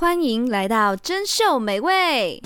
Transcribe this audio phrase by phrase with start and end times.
[0.00, 2.40] 欢迎来到珍秀美味，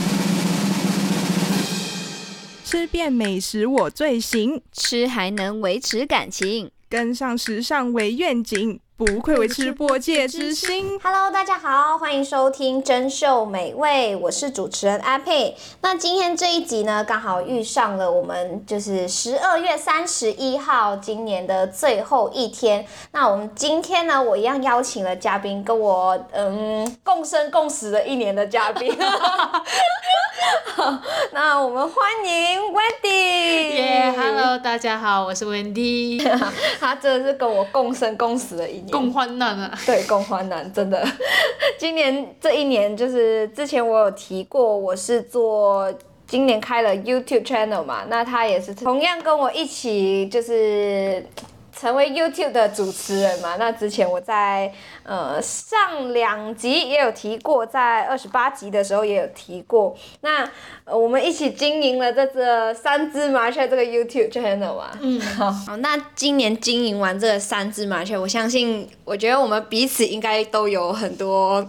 [2.65, 8.81] 吃遍美食我最行，吃还能维持感情，跟上时尚为愿景。
[9.05, 10.97] 不愧为吃播界之星。
[11.03, 15.57] Hello，大家好，欢迎收听珍秀美味，我是主持人阿佩。
[15.81, 22.87] 那今天这一集呢，刚好遇上了我们就是十二月三十一号，今年的最后一天。
[23.11, 28.97] 那我们今天呢，我一样邀请了嘉宾，跟我嗯共生共死了一年的嘉宾。
[30.75, 30.99] 好，
[31.33, 33.75] 那我们欢迎 Wendy。
[33.75, 36.23] 耶，Hello，大家好，我是 Wendy。
[36.81, 38.92] 他真的是跟我共生共死了一年。
[38.93, 39.77] 共患难啊！
[39.85, 41.05] 对，共患难，真的。
[41.81, 45.93] 今年这一年，就是之前我有提过，我是做
[46.27, 51.25] 今年开了 YouTube channel 嘛，那他也是同样跟我一起，就是。
[51.77, 53.57] 成为 YouTube 的主持人嘛？
[53.57, 54.73] 那之前我在
[55.03, 59.97] 呃上两集也有提过，在二十八集的时候也有提过。
[60.21, 60.49] 那、
[60.87, 64.91] 我们一起经营了这个三只麻雀这个 YouTube channel 嘛。
[65.01, 65.51] 嗯，好。
[65.51, 71.67] 好，那今年经营完这三只麻雀，我相信，我觉得我们彼此应该都有很多。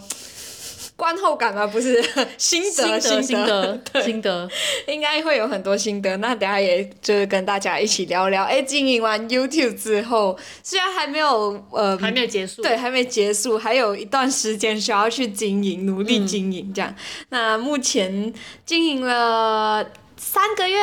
[0.96, 1.66] 观后感吗？
[1.66, 2.02] 不是
[2.38, 4.50] 心得，心得，心得， 对，心得，
[4.88, 6.16] 应该会有很多心得。
[6.18, 8.44] 那等下也就是跟大家一起聊聊。
[8.44, 16.90] 哎，经营完 YouTube 之后，虽然还没有呃，还没有结束，对，还没结束，还有一段时间需要去经营，努力经营这样。
[16.92, 16.96] 嗯、
[17.30, 18.32] 那目前
[18.66, 20.78] 经营了三个月，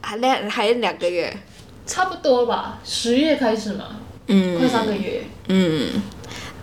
[0.00, 1.34] 还两还两个月，
[1.86, 2.78] 差不多吧？
[2.84, 6.02] 十月开始嘛，嗯，快三个月，嗯。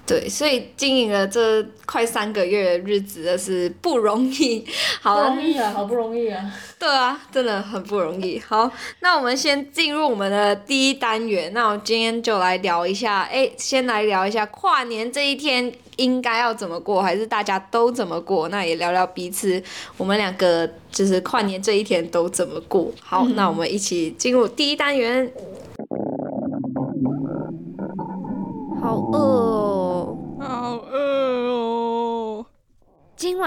[0.09, 4.65] 对，所以经营了这快三个月的日子，是不容易。
[4.99, 6.51] 好，不容易啊，好不容易啊。
[6.79, 8.39] 对啊，真的很不容易。
[8.39, 8.71] 好，
[9.01, 11.53] 那我们先进入我们的第一单元。
[11.53, 18.49] 那我今天就来聊一下，哎，先来聊一下跨年这一天应该要怎么过，还是大家都怎么过？
[18.49, 19.61] 那也聊聊彼此，
[19.95, 22.91] 我们两个就是跨年这一天都怎么过。
[22.99, 25.31] 好，嗯、那我们一起进入第一单元。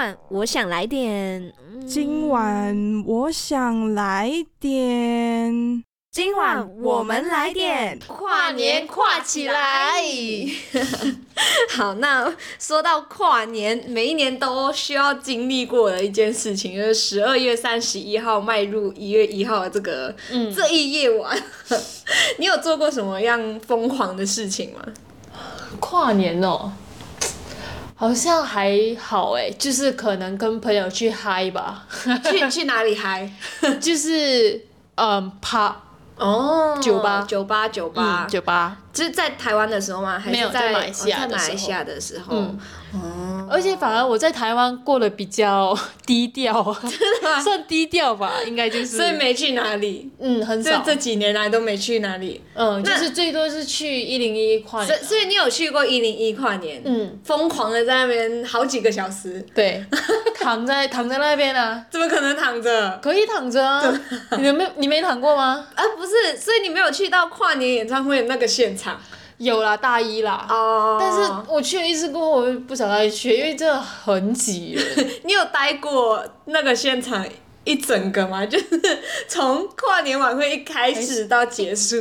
[0.03, 1.53] 晚我想来点。
[1.87, 5.85] 今晚我想来点。
[6.11, 10.03] 今晚我们来点跨年跨起来。
[11.71, 21.41] 好，那说到跨年，每一年都需要经历过的一件事情，就是十二月三十一号迈入一月一号的这个、嗯、这一夜晚，
[22.39, 24.81] 你有做过什么样疯狂的事情吗？
[25.79, 26.73] 跨年哦。
[28.03, 31.87] 好像还好哎，就是可能跟朋友去嗨吧。
[32.25, 33.31] 去去哪里嗨？
[33.81, 34.61] 就是
[34.97, 35.77] 嗯，趴
[36.17, 38.77] 哦，酒吧，酒吧，酒吧，酒吧。
[38.93, 40.19] 就是在台湾的时候吗？
[40.19, 41.11] 还是在马来西
[41.71, 42.35] 亚的时候？
[42.37, 42.55] 哦，
[43.51, 45.77] 而且反而我在台湾过得比较
[46.07, 46.75] 低调，
[47.43, 48.87] 算低调吧，应该就是。
[48.87, 50.11] 所以没去哪里？
[50.19, 50.83] 嗯，很少。
[50.85, 52.41] 这几年来都没去哪里？
[52.55, 55.05] 嗯，就是最多是去一零一跨年。
[55.05, 56.81] 所以你有去过一零一跨年？
[56.85, 59.45] 嗯，疯狂的在那边好几个小时。
[59.55, 59.85] 对，
[60.41, 61.85] 躺在躺在那边啊？
[61.91, 62.99] 怎么可能躺着？
[63.03, 63.83] 可以躺着啊！
[64.39, 65.67] 你没你没躺过吗？
[65.75, 69.01] 啊，不是，所以你没有去到跨年演唱会那个现场。
[69.43, 70.97] 有啦，大一啦，oh.
[71.01, 74.79] 但是我去了一次过后，我就不想再去，因为真的很挤。
[75.25, 77.27] 你有待过那个现场
[77.65, 78.45] 一整个吗？
[78.47, 78.67] 就是
[79.27, 81.97] 从跨年晚会一开始到结束？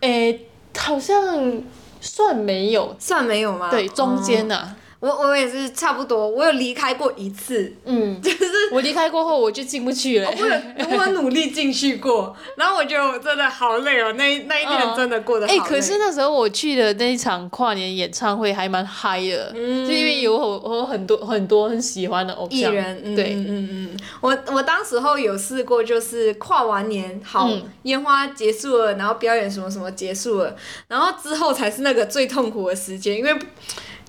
[0.00, 0.46] 诶、欸，
[0.78, 1.62] 好像
[2.00, 3.70] 算没有，算没有吗？
[3.70, 4.62] 对，中间呢、啊。
[4.62, 4.83] Oh.
[5.04, 10.30] 我我也是差不多，我有离开过一次，嗯， 就是我离开过后我就进不去了。
[10.32, 15.58] 我有我努力进去过，然后我觉得我真的好累哦，那那一天真的过得好累。
[15.58, 27.50] 哎、欸，可是那时候我去的那一场跨年演唱会还蛮嗨的，嗯，就因为有我我很多很多很喜欢的偶像艺人，嗯、对，嗯嗯嗯，我我当时候有试过，就是跨完年好
[27.82, 30.56] 烟、嗯、花结束了，然后表演什么什么结束了，
[30.88, 33.36] 然后之后才是那个最痛苦的时间，因为。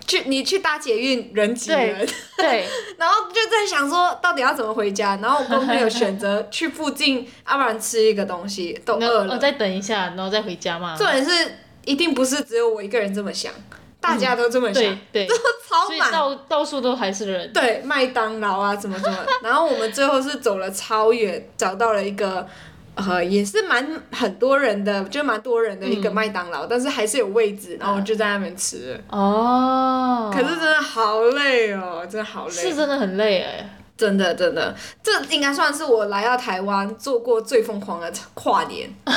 [0.07, 2.07] 去你去搭捷运人挤人，对，
[2.37, 2.67] 对
[2.97, 10.95] 然后就在想说到底要怎么回家，然后我都没有选择 去附近，要不然吃一个东西都饿了，我再等一下，然后再回家嘛。
[10.97, 13.51] 重点是一定不是只有我一个人这么想，
[13.99, 17.51] 大家都这么想，嗯、对， 都超满，到到处都还是人。
[17.51, 22.47] 对，麦当劳啊，怎么怎么，然后我们最后是走了超远，找到了一个。
[22.95, 28.99] 呃，也是蛮很多人的，就蛮多人的一个麦当劳，嗯，但是还是有位置，然后我就在那边吃。
[29.09, 30.31] 哦。
[30.33, 32.53] 可是真的好累哦，真的好累。
[32.53, 33.69] 是真的很累哎。
[33.97, 38.93] 真的真的，这应该算是我来到台湾做过最疯狂的跨年。
[39.05, 39.15] 那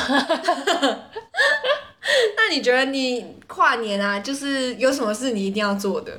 [2.53, 6.13] 你觉得你跨年啊，就是有什么事你一定要做的？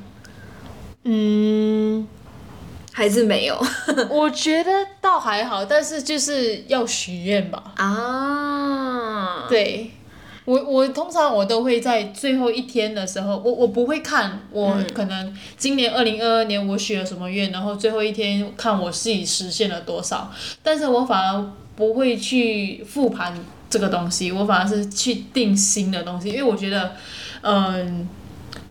[1.04, 2.06] 嗯。
[3.00, 3.58] 还是没有？
[4.12, 4.70] 我觉得
[5.00, 7.64] 倒还好，但是就是要许愿吧。
[7.78, 9.92] 啊，对。
[10.44, 20.30] 我我通常我都会在最后一天的时候，我我不会看我可能今年二零二二年我许了什么愿，然后最后一天看我自己实现了多少，
[20.62, 23.34] 但是我反而不会去复盘
[23.70, 26.96] 这个东西，我反而是去定新的东西，因为我觉得，
[27.42, 28.10] 嗯，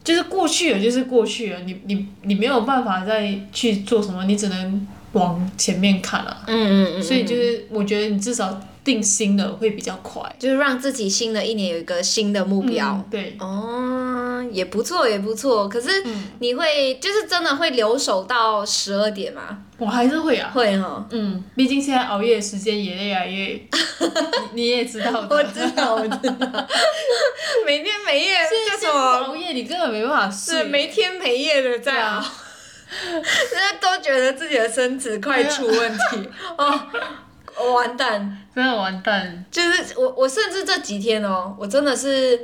[0.09, 8.59] 就是过去了就是过去了，你你你没有办法再去做什么，你只能往前面看了，嗯嗯嗯，所以就是我觉得你至少。
[8.89, 12.93] 定新的会比较快，就是让自己新的一年有一个新的目标。
[12.93, 15.69] 嗯、对，哦，也不错，也不错。
[15.69, 16.03] 可是
[16.39, 19.59] 你会、嗯、就是真的会留守到十二点吗？
[19.77, 21.07] 我还是会啊，会哈。
[21.11, 23.61] 嗯，毕竟现在熬夜的时间也越来越，
[24.55, 25.37] 你，也知道的。
[25.37, 26.67] 我知道，我知道。
[27.67, 28.37] 每天每夜
[28.71, 29.53] 叫什么熬夜？
[29.53, 30.65] 你根本没办法睡。
[30.65, 36.27] 没天没夜的在熬，现在 都觉得自己的身子快出问题
[36.57, 36.81] 哦。
[37.61, 39.45] 我完蛋，真的完蛋。
[39.53, 42.41] 就是我，我甚至这几天哦，我真的是，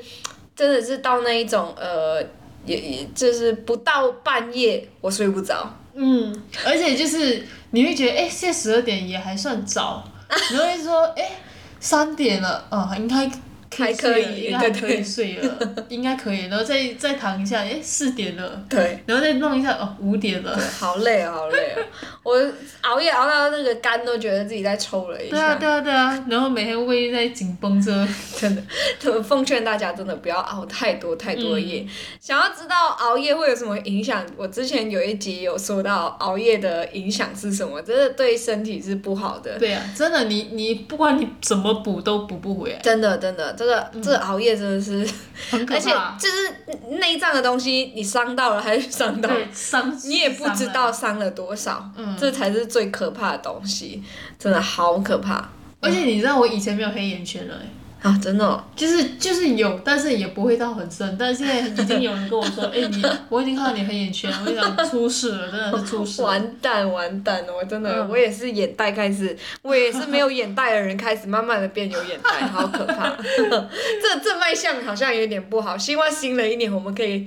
[0.55, 2.23] 真的是到那一种呃，
[2.65, 5.69] 也也就是不到半夜我睡不着。
[5.95, 6.33] 嗯，
[6.65, 10.09] 而且就是你会觉得，哎、欸，现在十二点也还算早，
[10.53, 11.37] 你会说，哎、欸，
[11.81, 13.29] 三点了，哦，应该。
[13.77, 21.83] 还可以，应该可以睡了， 应该可以，然后再再躺一下，哎，四点了，对，然后再弄一下，哦，五点了，好累啊，好累啊，
[22.23, 22.35] 我
[22.83, 25.37] 熬夜熬到那个肝都觉得自己在抽了一下。
[25.37, 28.07] 对啊，对啊，对啊，然后每天胃在紧绷着，
[28.39, 28.63] 真的，
[29.01, 31.81] 特奉劝大家真的不要熬太多太多夜。
[31.81, 31.89] 嗯、
[32.21, 34.25] 想要知道熬夜会有什么影响？
[34.37, 39.59] 我之前有一集有说到熬夜的影响是什么，真的对身体是不好的。
[39.59, 42.79] 对啊，真的，你你不管你怎么补都补不回来。
[42.81, 43.53] 真的，真的。
[43.65, 45.09] 这个这个熬夜真的是，
[45.51, 54.03] 很可怕，而且就是内脏的东西，你伤到了还是伤到了，伤你也不知道伤了多少，嗯，这才是最可怕的东西，
[54.39, 55.49] 真的好可怕。
[55.81, 57.55] 而且你知道我以前没有黑眼圈了。
[58.05, 61.17] 啊，真的、哦，就是就是有，但是也不会到很深。
[61.19, 66.29] 但是现在已经有人跟我说，哎、欸， 你我已经看到你黑眼圈，我想出事了，真的是出事了。
[66.29, 73.17] 完蛋完蛋了，我真的，嗯、我也是眼袋开始，我也是没有眼袋的人开始慢慢的变有眼袋，好可怕。
[73.27, 77.27] 这这卖相好像有点不好，希望新的一年我们可以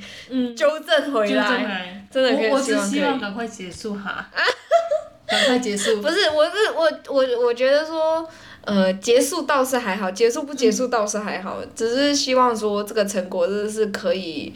[0.55, 2.49] 纠正回来，真的可以。
[2.51, 4.29] 我只希望赶快结束哈，
[5.27, 6.03] 赶快结束。
[6.03, 8.29] 不是，我是我我我觉得说。
[8.67, 14.51] 呃，结束倒是还好，结束不结束倒是还好，只是希望说这个成果真的是可以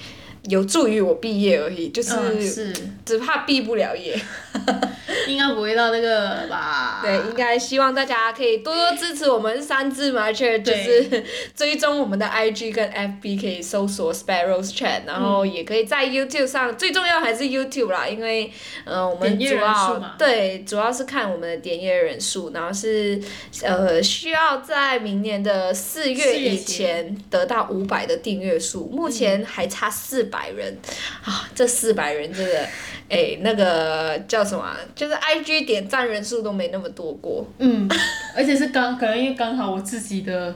[0.49, 2.73] 有助于我毕业而已，就是，
[3.05, 4.19] 只怕毕不了业。
[5.27, 6.99] 应该不会到那个吧？
[7.03, 11.23] 对，应该希望大家可以多多支持我们三只麻雀，就是
[11.55, 18.51] 追踪我们的 IG 跟 FB，可以搜索 Sparrows Chat，然后也可以在 YouTube 上，最重要还是 YouTube 啦，因为
[18.85, 23.21] 呃我们主要对主要是看我们的点阅人数，然后是
[23.61, 30.75] 呃需要在明年的四月以前得到五百的订阅数，目前还差四百人
[31.24, 32.68] 啊，这四百人真的。
[33.13, 34.74] 哎、欸，那个叫什么、啊？
[34.95, 37.45] 就是 I G 点赞人数都没那么多过。
[37.57, 37.86] 嗯，
[38.33, 40.56] 而且是刚，可能因为刚好我自己的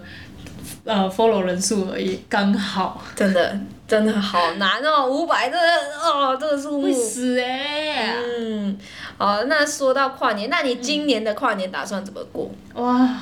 [0.86, 3.04] 呃 follow 人数而已，刚好。
[3.13, 6.83] 真的，真的好难哦，五百这哦，这个数目。
[6.83, 8.16] 会死哎、欸！
[8.24, 8.77] 嗯，
[9.17, 12.50] 好，那说到跨年，那你今年的跨年打算怎么过？
[12.75, 13.20] 哇，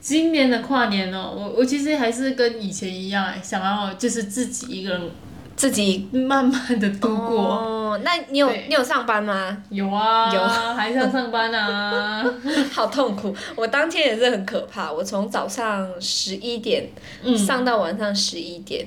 [0.00, 5.10] 今年的跨年哦，我我其实还是跟以前一样，想要就是自己一个人。
[5.62, 7.38] 自己慢慢的度过。
[7.38, 9.56] 哦，那你有你有上班吗？
[9.70, 10.42] 有啊，有，
[10.74, 12.24] 还是要上班啊。
[12.74, 16.88] 好痛苦，我当天也是很可怕，我从早上十一点、
[17.22, 18.84] 嗯、上到晚上十一点。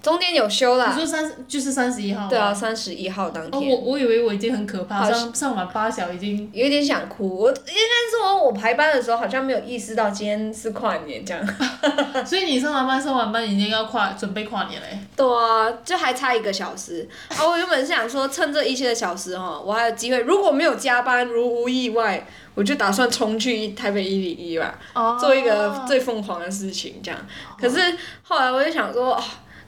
[0.00, 2.28] 中间有休啦，你说三就是三十一号。
[2.28, 3.60] 对啊，三十一号当天。
[3.60, 7.40] 哦，我我以为我已经很可怕，上上完八小已经有点想哭。
[7.40, 11.44] 我应该是说，我排班的时候好像没有意识到今天是跨年这样。
[12.24, 14.98] 所以你上完班上完班已经要跨准备跨年嘞？
[15.16, 17.06] 对啊，就还差一个小时。
[17.28, 24.78] 啊，我原本是想说，趁这一些的小时哈，我还有机会，如果没有加班，如无意外，我就打算冲去台北一零一吧，
[25.18, 27.20] 做一个最疯狂的事情这样。
[27.60, 29.20] 可是后来我就想说。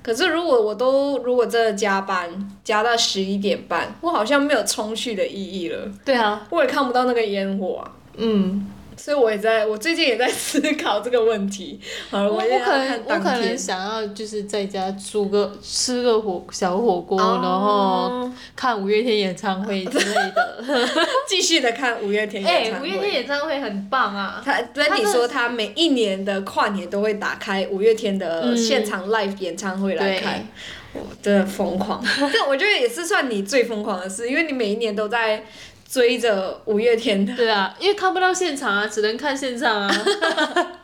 [0.02, 2.28] 可是如果我都如果真的加班
[2.64, 5.88] 加到十一点半，我好像没有冲去的意义了。
[6.04, 7.92] 对啊，我也看不到那个烟火啊。
[8.16, 8.66] 嗯。
[9.02, 11.80] 所以我也在，我最近也在思考这个问题。
[12.10, 20.64] 好了，我也可能我可能想要就是在家煮个吃个火小火锅，然后看五月天演唱会之类的。
[21.26, 22.90] 继续的看五月天 演唱会。
[22.90, 24.42] 哎，五月天演唱会很棒啊！
[24.44, 30.46] 他跟你说，他每一年的跨年都会打开五月天的现场 live 演唱会来看。
[31.22, 35.40] 真的疯狂，这我觉得也是算你最疯狂的事，因为你每一年都在
[35.90, 37.34] 追着五月天的。
[37.34, 39.90] 对啊，因为看不到现场啊，只能看线上啊。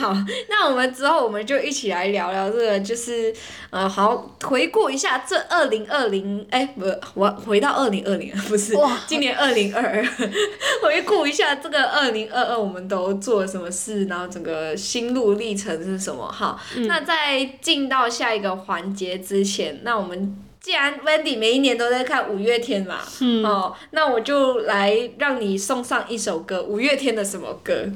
[0.00, 0.16] 好，
[0.48, 3.32] 那我们之后我们就一起来聊聊这个，就是
[3.68, 10.02] 呃，好回顾一下这二零二零，哎，不，我回到二零二零， 不是，哇今年二零二二，
[10.82, 16.26] 回顾一下这个二零二二我们都做了什么事，然后整个心路历程是什么？
[16.26, 27.90] 哈，嗯、那在进到下一个环节之前，那我们既然 Wendy 每一年都在看五月天嘛，嗯、哦，那我就来让你送上一首歌，五月天的什么歌？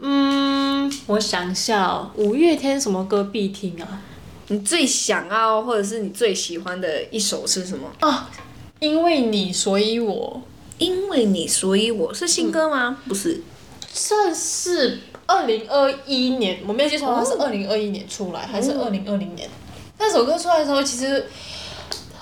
[0.00, 4.00] 嗯，我想一下哦，五月天什么歌必听啊？
[4.48, 7.86] 你最想要或者是你最喜欢的一首是什么？
[8.00, 8.24] 哦，
[8.80, 10.40] 因为你所以我，
[10.78, 12.96] 因为你所以我是新歌吗？
[13.04, 13.42] 嗯、不是，
[13.92, 19.46] 这是二零二一年，我没有记错，它是二零二一年出来，哦、还是二零二零年？
[19.98, 21.26] 那首歌出来的时候，其实。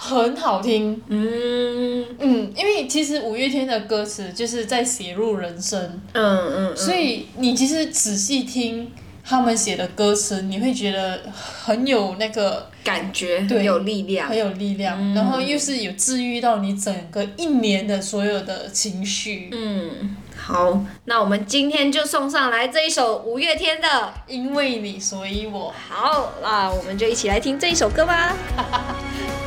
[0.05, 2.05] 很好听，嗯。
[2.19, 5.81] 嗯，因为其实五月天的歌词就是在写入人生，
[6.13, 6.77] 嗯嗯，嗯。
[6.77, 8.93] 所以你其实仔细听
[9.25, 23.89] 他们写的歌词，你会觉得很有那个感觉，对，很有力量，很有力量，嗯、然后又是有治愈到你整个一年的所有的情绪，嗯，好，那我们今天就送上来这一首五月天的
[24.27, 28.37] 《因为你所以我》，好，那我们就一起来听这一首歌吧。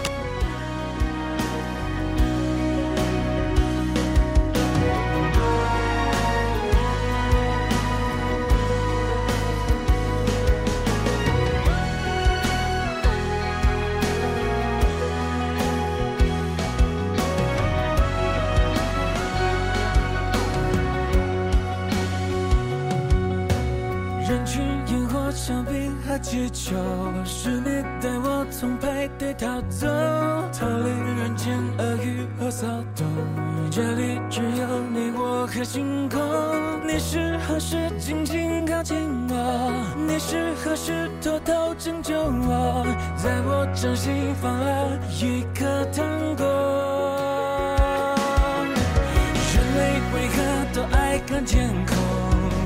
[50.14, 51.98] 为何都爱看天空？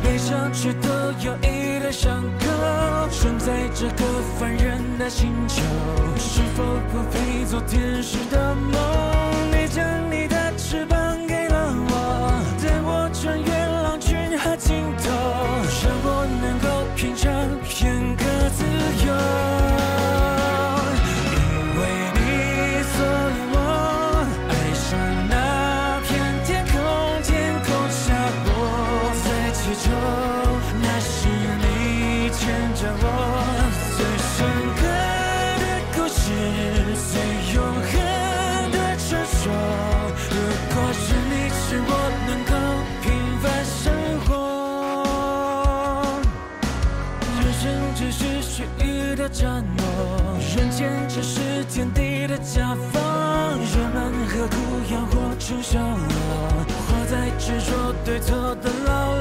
[0.03, 0.89] 悲伤却都
[1.23, 3.09] 有一道伤口。
[3.09, 4.03] 生在这个
[4.39, 5.61] 凡人的星球，
[6.17, 8.73] 是否不配做天使的梦？
[9.51, 11.00] 你将你的翅膀
[49.41, 49.83] 战斗，
[50.55, 53.01] 人间只是天地的甲方，
[53.57, 54.55] 人们何苦
[54.93, 59.20] 要活成小我，活在执着对错的牢笼。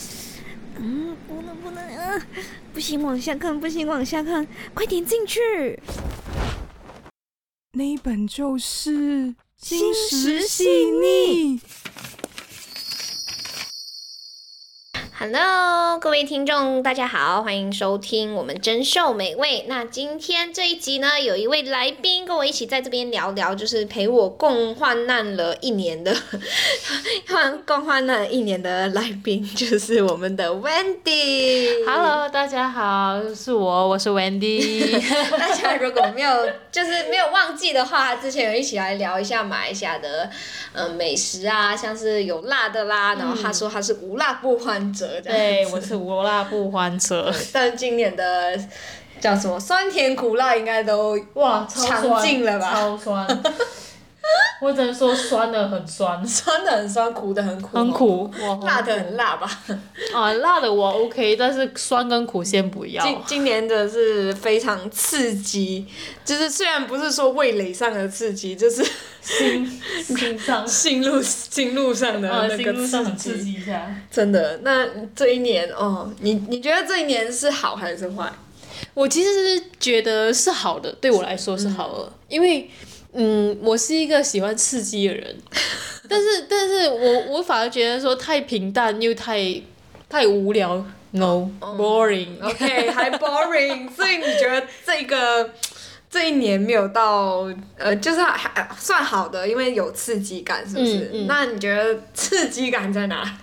[0.77, 2.27] 嗯，不能不能，啊，
[2.73, 5.79] 不行往下看，不行往下看，快点进去。
[7.73, 11.59] 那一本就是《心石细腻》。
[15.23, 19.65] Hello，各位听众，大家好，欢迎收听我们珍秀美味。
[19.67, 26.11] 那今天这一集呢，有一位来宾跟我一起在这边聊聊，就是陪我共患难了一年的，
[27.29, 31.85] 共共患难一年的来宾，就是我们的 Wendy。
[31.85, 34.99] Hello，大家好，是我，我是 Wendy。
[35.37, 40.31] 大家如果没有就是没有忘记的话，之前有一起来聊一下马来西亚的
[40.73, 45.10] 嗯、呃、美食啊，像是有辣的啦，然后他说他是无辣不欢者。
[45.19, 47.33] 对，我是无辣不欢车。
[47.51, 48.57] 但今年的
[49.19, 52.71] 叫什么酸甜苦辣应该都哇尝尽了吧？
[52.71, 53.43] 超酸！
[54.61, 59.49] 我只能说酸的很酸， 酸的很酸，苦的很苦，很苦，辣的很辣吧？
[60.13, 63.03] 啊，辣的我 OK，但是酸跟苦先不要。
[63.03, 65.87] 今今年的是非常刺激，
[66.23, 68.85] 就是虽然不是说味蕾上的刺激，就是
[69.21, 69.81] 心
[70.15, 73.95] 心上心路心路上的那个刺激一下。
[74.11, 78.31] 真的，那这一年哦，你你觉得这一年是好还是坏？
[78.93, 82.69] 我其实是觉得是好的，对我来说是好的，嗯、因为。
[83.13, 85.35] 嗯，我是一个喜欢刺激的人，
[86.07, 89.61] 但是，但是我我反而觉得说太平淡又太
[90.09, 95.49] 太无聊，no boring，OK，还 boring， 所以你觉得这个
[96.09, 101.09] 这一年没有到呃，就是还算好的，因为有刺激感，是不是？
[101.13, 103.37] 嗯嗯、那你觉得刺激感在哪？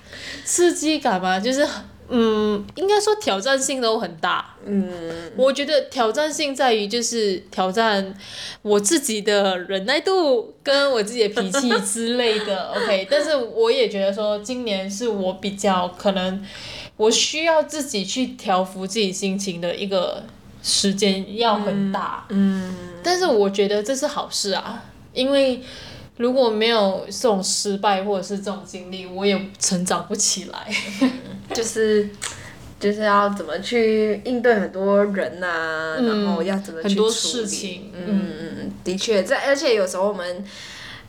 [0.44, 1.66] 刺激感嘛，就是。
[2.10, 4.54] 嗯，应该说挑战性都很大。
[4.64, 4.90] 嗯，
[5.36, 8.14] 我觉得挑战性在于就是挑战
[8.62, 12.72] 我自己的忍耐度跟我自己的脾气之类的。
[12.76, 16.42] OK，但是我也觉得说今年是我比较可能
[16.96, 20.24] 我需要自己去调服自己心情的一个
[20.62, 22.26] 时间要很大。
[22.30, 25.62] 嗯，但是我觉得这是好事啊，因为。
[26.18, 30.70] 如果没有这种失败或者是这种经历，我也成长不起来。
[31.54, 32.10] 就是，
[32.78, 37.92] 就是要怎么去应对很多人呐、啊，嗯、然后要怎么去处理很多事情。
[37.94, 40.44] 嗯嗯，的确，在而且有时候我们，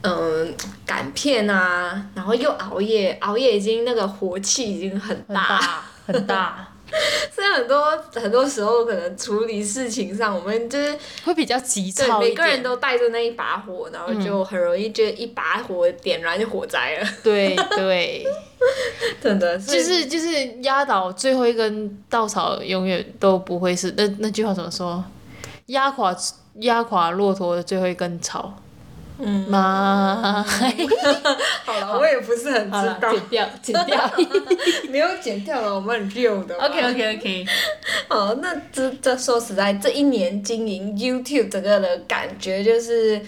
[0.01, 5.59] 嗯，赶片啊，然后又熬夜，熬夜已经那个火气已经很大
[6.05, 6.17] 很大。
[6.19, 6.68] 很大
[7.33, 17.07] 所以很多很多时候，可能处理事情上，我们就是会比较急躁对，每个人都带着那一把火，然后就很容易就一把火点燃就火灾了。
[17.23, 18.25] 对 对，
[19.21, 25.03] 真的，就是就是压倒最后一根稻草，永远都不会是那那句话怎么说？
[25.67, 26.15] 压垮
[26.61, 28.53] 压垮骆驼的最后一根草。
[29.21, 30.41] 嗯，妈，
[31.65, 33.11] 好了，我也不是很知道。
[33.11, 34.11] 剪掉，剪掉，
[34.89, 36.55] 没有剪掉了，我们很溜的。
[36.55, 37.45] OK OK OK。
[38.07, 43.21] 好，那这这说实在，这一年经营 YouTube 整个的感觉就是，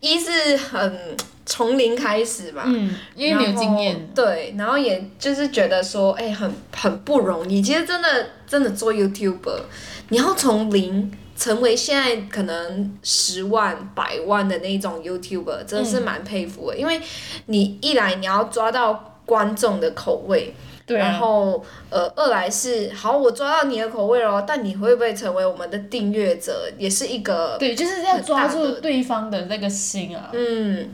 [0.00, 4.08] 一是很从零开始吧，嗯，因为没有经验。
[4.14, 7.62] 对，然后也就是觉得说，哎、欸，很很不容易。
[7.62, 8.08] 其实真的
[8.48, 9.60] 真的做 YouTuber，
[10.08, 11.12] 你要从零。
[11.36, 16.76] 成为现在可能十万、百万的那种 YouTuber，真的是蛮佩服的。
[16.76, 17.00] 嗯、因为
[17.46, 20.54] 你一来你要抓到观众的口味，
[20.86, 30.30] 对啊、然后呃，二来是好，我抓到你的口味了，但你会不会成为我们的订阅者，也是一个对，就是要抓住对方的那个心啊。
[30.32, 30.88] 嗯，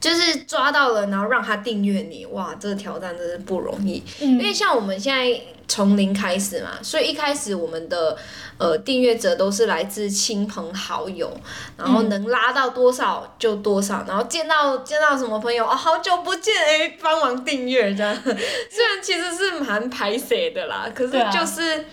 [0.00, 4.02] 就是抓到了，然后让他订阅你，哇，这个挑战真是不容易。
[4.22, 8.16] 嗯、因为像我们现在从零开始嘛，所以一开始我们的。
[8.56, 11.28] 呃，订阅者都是来自亲朋好友，
[11.76, 18.14] 然后能拉到多少就多少，嗯、然后见到见到什么朋友哦，好久不见哎， 帮忙订阅这样。
[18.22, 21.84] 虽然其实是蛮排谁的啦，可是就是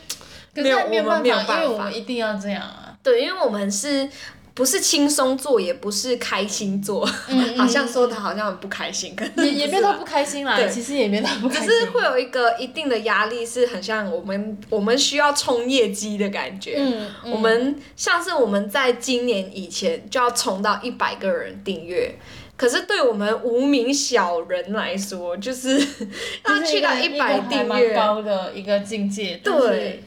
[0.54, 2.94] 没有，没有办法，因为我们一定要这样啊。
[3.02, 4.08] 对，因为我们是。
[4.54, 7.06] 不是轻松做，也不是开心做，
[7.56, 10.58] 好像说的好像很不开心，可能也也没有到不开心啦。
[10.58, 16.76] 对其实也没有到不开心，只是会有一个一定的压力，是很像我们我们需要冲业绩的感觉。
[16.78, 22.14] 嗯嗯、我们像是我们在今年以前就要冲到一百个人订阅。
[22.58, 25.80] 可是对我们无名小人来说，就是
[26.46, 29.40] 要去到一百订阅，高的一个境界。
[29.44, 30.04] 对，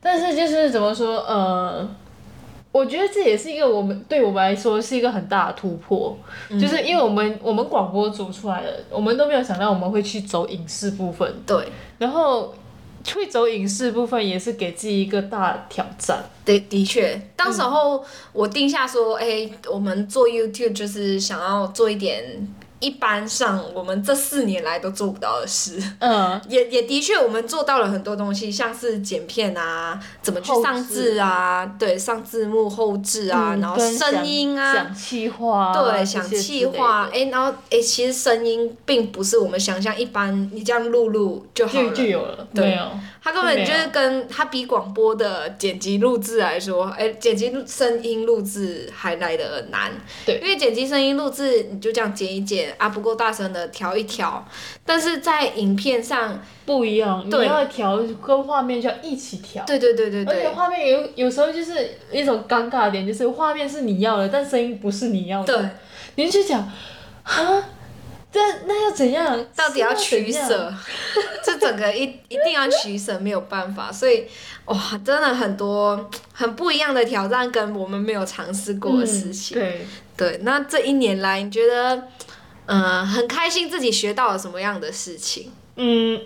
[0.00, 1.88] 但是就是怎么说，呃。
[2.76, 6.16] 我觉得这也是一个我们对我们来说是一个很大的突破，
[6.50, 11.34] 嗯、就是因为我们我们广播组出来的，我们都没有想到我们会去走影视部分。
[11.46, 12.54] 对，然后
[13.14, 16.22] 会走影视部分也是给自己一个大的挑战。
[16.44, 22.46] 对的确，当时候我定下说，哎、嗯欸，我们做 YouTube 就是想要做一点。
[22.86, 42.84] 一般上，我们这四年来都做不到的事，嗯， 也也的确，我们做到了很多东西，像是剪片啊，怎么去上字啊，对，上字幕后置啊，嗯、然后声音啊，想气话，对，想气话，哎、欸，然后哎、欸，其实声音并不是我们想象一般，你这样录录就好了，就，就有了，对，没有，
[43.20, 49.90] 它根本就是跟它比广播的剪辑录制来说，哎、欸，剪辑声音录制还来的难，
[50.24, 52.75] 对，因为剪辑声音录制你就这样剪一剪。
[52.78, 54.46] 啊，不够大声的调一调，
[54.84, 59.64] 但是在影片上不一样，对，你要调跟画面就要一起调。
[59.64, 60.34] 对对对对对。
[60.34, 65.56] 而且画面有有时候就是一种尴尬的点，就是画面是你要的，但声音不是你要的。
[65.56, 65.70] 对。
[66.16, 66.60] 你就讲，
[67.22, 67.64] 啊，
[68.32, 69.44] 这那要怎样？
[69.54, 70.72] 到底要取舍？
[71.44, 73.92] 这整个一一定要取舍，没有办法。
[73.92, 74.24] 所以
[74.64, 79.58] 哇，真的很多很不一样的挑战，跟我们没有尝试过的事情。
[79.58, 79.86] 嗯、对。
[80.16, 82.02] 对，那这一年来，你觉得，嗯、
[82.66, 85.50] 呃，很开心自己学到了什么样的事情？
[85.76, 86.20] 嗯，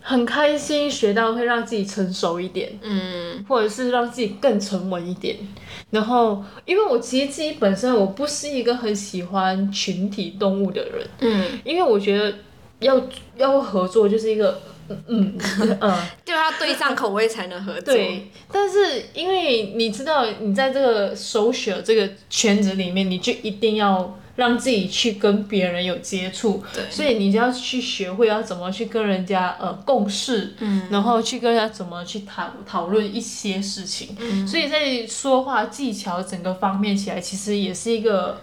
[0.00, 5.36] 很开心学到会让自己成熟一点，嗯，或者是让自己更沉稳一点。
[5.90, 12.34] 然后，因为我其实自己本身我不是一个很喜欢群体动物的人，嗯，因为我觉得
[12.80, 13.00] 要
[13.36, 14.60] 要合作就是一个。
[15.06, 15.38] 嗯
[15.80, 17.94] 嗯， 就要对上口味才能合作。
[17.94, 26.62] 对，但是因为你知道，你在这个 social 这个圈子里面，你就一定要让自己去跟别人有接触。
[26.90, 34.16] 所以你就要去学会要怎么去跟人家呃共事，嗯，然后去跟人家怎么去讨讨论一些事情。
[34.18, 38.40] 嗯，所以在说话技巧整个方面起来，其实也是一个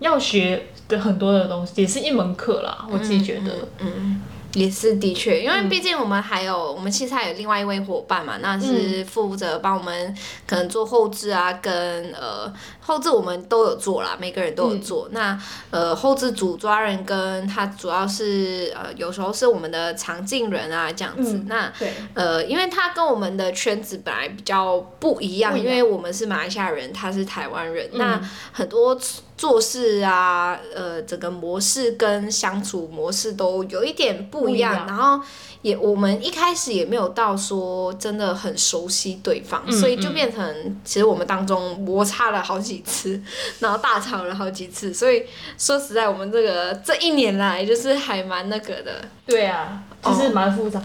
[0.00, 2.86] 要学的很多的东西，也是一门课啦。
[2.90, 4.20] 我自己觉得，嗯。
[4.52, 10.12] 嗯也是的确，因为毕竟我们还有、嗯、我们其实还有另外一位伙伴嘛，那是负责帮我们
[10.44, 15.06] 可能做后置啊，跟呃后置我们都有做啦，每个人都有做。
[15.10, 21.34] 嗯、那呃后置组抓人跟他主要是呃有时候是我们的常进人啊这样子。
[21.34, 28.98] 嗯、那对呃因为他跟我们的圈子本来比较不一样，因为我们是马来西亚人，他是台湾人，嗯、那很多。
[29.40, 34.86] 做事啊，呃，整个模式跟相处模式都有一点不一样，一样。
[34.86, 35.18] 然后
[35.62, 43.18] 也我们一开始也没有到说真的很熟悉对方，嗯、所以就变成其实我们当中摩擦了好几次，
[43.60, 45.24] 然后大吵了好几次，所以
[45.56, 49.00] 说实在我们这个这一年来就是还蛮那个的。
[49.24, 50.78] 对啊，就是蛮复杂。
[50.78, 50.82] 哦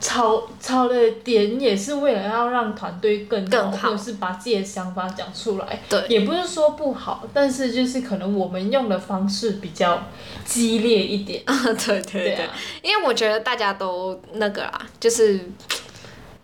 [0.00, 5.80] 吵吵的点也是为了要让团队更好，更好，或者是把自己的想法讲出来。
[5.88, 10.02] 对，也不是说不好，但是就是可能我们用的方式比较
[10.44, 11.42] 激烈一点。
[11.46, 11.54] 啊，
[11.86, 12.48] 对对对，
[12.82, 15.40] 因为我觉得大家都那个啦，就是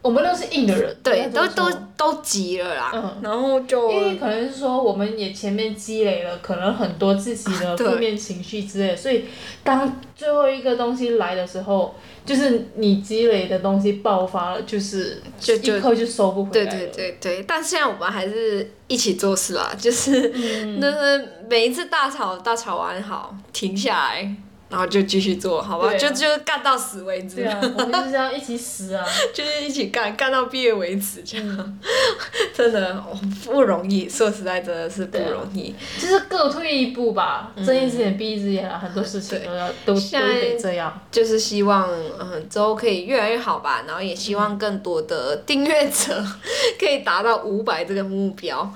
[0.04, 1.64] 我们都是硬的人，对，都都
[1.96, 2.90] 都急了啦。
[2.94, 9.24] 嗯，然后就因为可能是说我们也前面积累了可能很多自己的负面情绪之类的，所以
[9.62, 11.94] 当最后一个东西来的时候。
[12.26, 16.70] 就是你积累的东西爆发了，就是就一刻就收不回来了。
[16.70, 24.34] 对对对对，但现在我们还是一起做事啦，就是，嗯、 就是每一次大吵大吵完好停下来。
[24.74, 27.36] 然后就继续做，好吧，啊、就就干到死为止。
[27.36, 31.80] 对啊，我们就是要一起死啊， 就是一起干，干到毕业为止，这样，嗯、
[32.52, 33.00] 真的
[33.44, 34.08] 不容易。
[34.08, 35.70] 说实在，真的是不容易。
[35.70, 41.00] 啊、就是各退一步吧，睁一只眼闭一只眼啊，很多事情都要都都得这样。
[41.12, 46.20] 就是希望嗯之后可以越来越好吧，然后也希望更多的订阅者
[46.80, 48.68] 可以达到五百这个目标。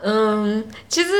[0.00, 1.10] 嗯，其实。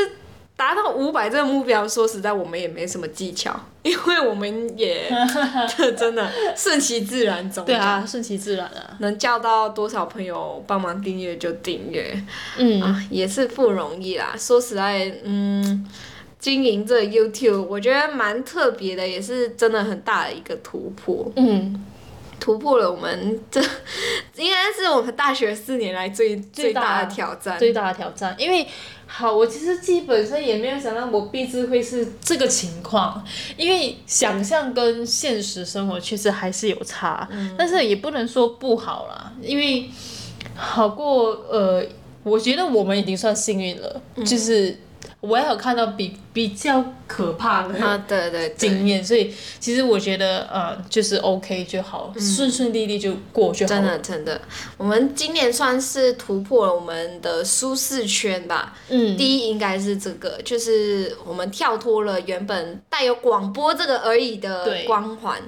[0.63, 5.11] 达到五百这个目标，说实在，我们也没什么技巧，因为我们也
[5.97, 7.65] 真的顺其自然走。
[7.65, 8.95] 对啊，顺其自然啊。
[8.99, 12.17] 能叫到多少朋友帮忙订阅就订阅，
[12.57, 14.33] 嗯啊，也是不容易啦。
[14.37, 15.85] 说实在，嗯，
[16.39, 21.29] 经营这 YouTube，我觉得蛮特别的，也是真的很大的一个突破。
[21.35, 21.83] 嗯，
[22.43, 23.61] 突破了我们这
[24.35, 28.67] 应该是我们大学四年来最最大的挑战，最大的挑战，因为。
[29.05, 33.23] 好，我其实基本上也没有想到我毕制会是这个情况，
[33.55, 39.87] 因为想象跟现实生活确实还是有差，嗯、但是也不能说不好啦，因为
[40.55, 41.85] 好过呃，
[42.23, 44.75] 我觉得我们已经算幸运了，嗯、就是
[45.23, 48.55] 我也有看到比比较可怕的啊，对对对。
[48.57, 53.69] 经验，所以其实我觉得呃，就是 OK 就好，顺顺利利就过就好。
[53.69, 54.41] 真的真的，
[54.75, 58.75] 我们今年算是突破了我们的舒适圈吧。
[58.89, 65.41] 嗯，第一应该是这个，就是我们跳脱了原本带有广播这个而已的光环。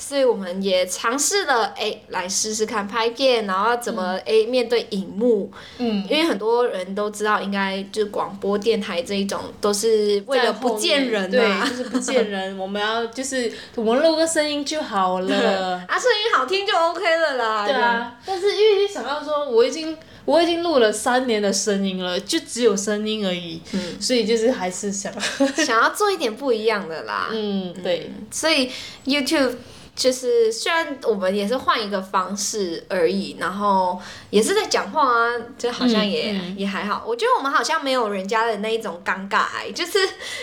[0.00, 25.12] 所以我们也尝试了，哎、欸，来试试看拍片，然后怎么哎、面对荧幕，嗯，因为很多人都知道，应该就是广播电台这一种都是为了不见人、啊，对，就是不见人，我们要就是我们录个声音就好了， 啊，声音好听就 OK 了啦，对啊，但是因为想到说我已经我已经录了三年的声音了，就只有声音而已，嗯，所以就是还是想
[25.56, 28.70] 想要做一点不一样的啦， 嗯，对，嗯、所以
[29.04, 29.54] YouTube。
[29.98, 37.02] 就是虽然我们也是换一个方式而已，然后也是在讲话啊，就好像也、嗯嗯、也还好。
[37.04, 39.98] 我觉得我们好像没有人家的那一种尴尬癌， 就是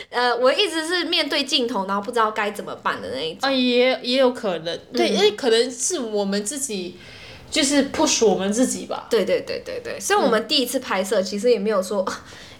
[0.10, 3.50] 呃，我一直是面对镜头，然后不知道该怎么办的那一种。
[3.50, 6.98] 啊，也也有可能，对，因为可能是我们自己
[7.50, 9.08] 就是 push 我们自己吧。
[9.10, 12.06] 对对对对对，所以我们第一次拍摄其实也没有说。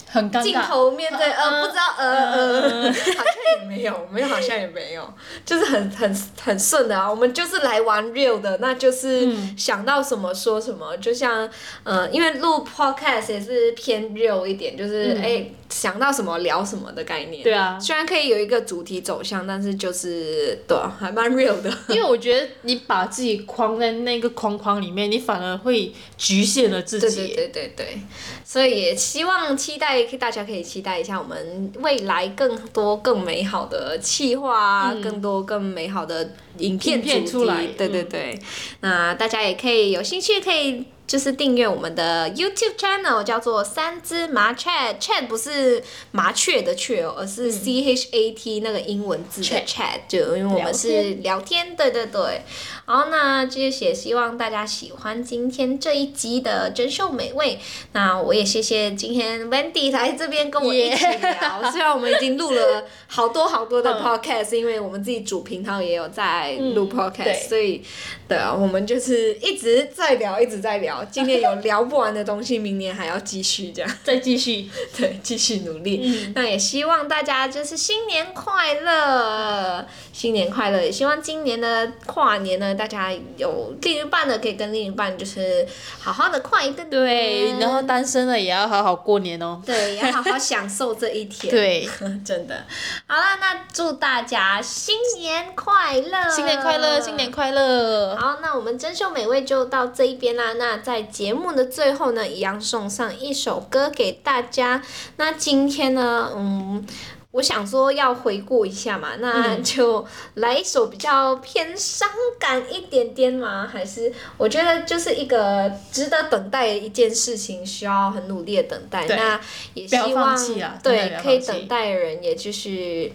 [0.08, 5.14] 很尴尬，镜头面对呃，呃，不知道呃呃，呃，好像也没有，没有好像也没有，
[5.46, 7.10] 就是很很很顺的啊。
[7.10, 11.50] 我们就是来玩 real 的，那就是想到什么说什么，就像
[11.84, 15.48] 呃，因为录 podcast 也是偏 real 一点，就是哎。
[15.68, 17.44] 想到什么聊什么的概念。
[17.44, 21.70] 对啊，虽然可以有一个主题走向，但是就是对啊，还蛮 real 的。
[21.90, 27.28] 因为我觉得你把自己框在那个框框里面，你反而会局限了自己。
[27.28, 28.00] 对对对对对，
[28.48, 36.30] 所以也希望期待大家可以期待一下我们未来更多更美好的企划啊，嗯、更多更美好的
[36.60, 37.66] 影片，影片出来。
[37.78, 38.42] 对对对，嗯、
[38.82, 40.86] 那大家也可以有兴趣可以。
[41.08, 52.42] 就是订阅我们的 YouTube channel，叫做三只麻 chat，chat 不是麻雀的雀哦，而是 C H A T 那个英文字的 chat，就因为我们是聊天，对对对。
[52.86, 57.60] 好，那这些也希望大家喜欢今天这一集的珍馐美味。
[57.92, 67.82] 那我也谢谢今天 Wendy 来这边跟我一起聊.虽然我们已经录了好多好多的 podcast，因为我们自己主频道也有在录 podcast，、嗯、所以
[68.28, 71.06] 对啊，我们就是一直在聊，一直在聊。
[71.06, 76.02] 今年有聊不完的东西，明年还要继续这样， 再继续， 对，继续努力。
[76.04, 76.34] 嗯。
[76.36, 80.82] 那也希望大家就是新年快乐，新年快乐！
[80.82, 85.66] 也希望今年的跨年呢，大家有另一半的可以跟另一半就是
[86.00, 86.90] 好好的跨一个年。
[86.90, 89.62] 对，然后单身的也要好好过年哦。
[89.66, 91.52] 对，也要好好享受这一天。
[91.54, 91.88] 对，
[92.26, 92.66] 真的。
[93.06, 96.30] 好了，那祝大家新年快乐！
[96.30, 98.15] 新年快乐，新年快乐！
[98.16, 100.54] 好，那我们珍馐美味就到这一边啦。
[100.54, 104.82] 那在节目的最后呢，一样送上一首歌给大家。
[105.18, 106.86] 那今天呢，嗯，
[107.32, 119.06] 我想说要回顾一下嘛，那就来一首比较偏伤感一点点嘛，还是我觉得就是一个值得等待的一件事情，需要很努力的等待。
[119.08, 119.40] 那
[119.74, 120.38] 也希望
[120.82, 123.12] 对可以等待的人，也就是。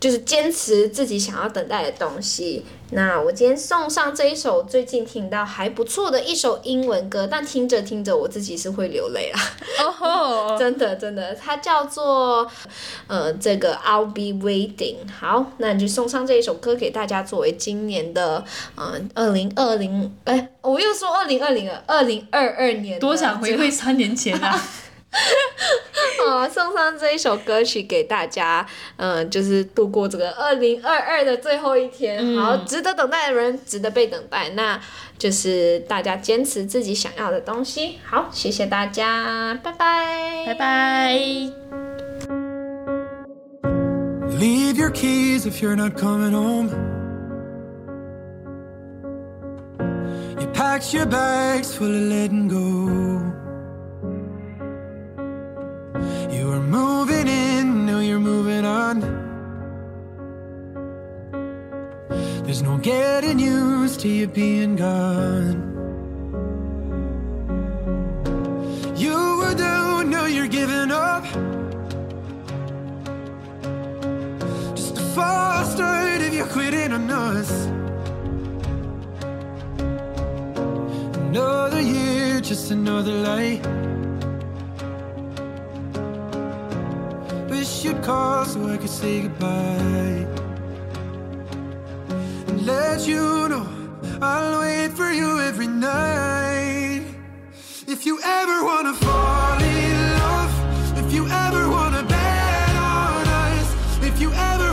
[0.00, 2.64] 就是坚持自己想要等待的东西。
[2.90, 9.40] 那我今天送上这一首最近听到还不错的一首英文歌，但听着听着我自己是会流泪啊。
[10.00, 10.56] 哦、oh.
[10.58, 12.50] 真的真的，它叫做
[13.06, 14.96] 呃这个 I'll be waiting。
[15.20, 18.42] 好，那就送上这一首歌给大家，作为今年的
[18.76, 22.98] 嗯二零二零哎，我又说二零二零了，二零二二年。
[22.98, 24.58] 多想回归三年前啊！
[26.26, 28.66] 好，送上这一首歌曲给大家，
[28.96, 32.18] 嗯，就是度过这个二零二二的最后一天。
[32.20, 32.38] 嗯。
[32.38, 34.78] 好，值得等待的人，值得被等待，那
[35.16, 37.98] 就是大家坚持自己想要的东西。
[38.04, 41.18] 好，谢谢大家，拜拜，拜拜。
[44.38, 46.68] Leave your keys if you're not coming home.
[50.38, 53.07] You packed your bags full of letting go.
[62.48, 65.58] There's no getting used to you being gone.
[68.96, 71.24] You were down, now you're giving up.
[74.74, 77.66] Just a false start if you're quitting on us.
[81.28, 83.60] Another year, just another light.
[87.50, 90.37] Wish you'd call so I could say goodbye
[93.06, 93.66] you know,
[94.20, 97.04] I'll wait for you every night.
[97.86, 104.20] If you ever wanna fall in love, if you ever wanna bet on us, if
[104.20, 104.67] you ever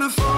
[0.00, 0.29] wanna fall